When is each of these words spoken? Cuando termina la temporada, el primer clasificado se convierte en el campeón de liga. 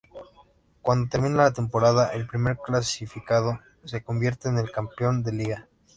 Cuando 0.81 1.09
termina 1.09 1.35
la 1.43 1.53
temporada, 1.53 2.07
el 2.13 2.25
primer 2.25 2.57
clasificado 2.57 3.59
se 3.85 4.01
convierte 4.03 4.49
en 4.49 4.57
el 4.57 4.71
campeón 4.71 5.21
de 5.21 5.31
liga. 5.31 5.67